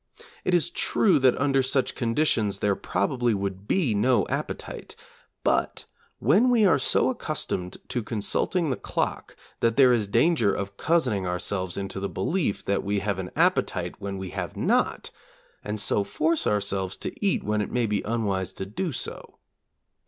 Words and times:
It 0.43 0.55
is 0.55 0.71
true 0.71 1.19
that 1.19 1.39
under 1.39 1.61
such 1.61 1.93
conditions 1.93 2.57
there 2.57 2.75
probably 2.75 3.35
would 3.35 3.67
be 3.67 3.93
no 3.93 4.25
appetite, 4.29 4.95
but 5.43 5.85
when 6.17 6.49
we 6.49 6.65
are 6.65 6.79
so 6.79 7.11
accustomed 7.11 7.77
to 7.89 8.01
consulting 8.01 8.71
the 8.71 8.77
clock 8.77 9.35
that 9.59 9.77
there 9.77 9.91
is 9.93 10.07
danger 10.07 10.51
of 10.51 10.75
cozening 10.75 11.27
ourselves 11.27 11.77
into 11.77 11.99
the 11.99 12.09
belief 12.09 12.65
that 12.65 12.83
we 12.83 12.97
have 12.97 13.19
an 13.19 13.29
appetite 13.35 14.01
when 14.01 14.17
we 14.17 14.31
have 14.31 14.57
not, 14.57 15.11
and 15.63 15.79
so 15.79 16.03
force 16.03 16.47
ourselves 16.47 16.97
to 16.97 17.13
eat 17.23 17.43
when 17.43 17.61
it 17.61 17.69
may 17.71 17.85
be 17.85 18.01
unwise 18.01 18.51
to 18.53 18.65
do 18.65 18.91
so. 18.91 19.37